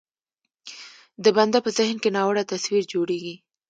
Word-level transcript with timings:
د 1.23 1.25
بنده 1.37 1.59
په 1.65 1.69
ذهن 1.77 1.97
کې 2.03 2.09
ناوړه 2.17 2.43
تصویر 2.51 2.83
جوړېږي. 2.93 3.35